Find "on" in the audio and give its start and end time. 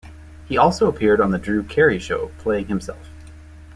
1.21-1.29